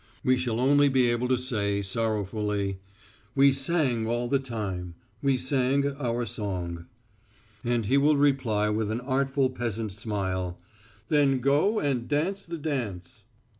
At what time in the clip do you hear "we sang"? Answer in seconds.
3.35-4.07, 5.21-5.95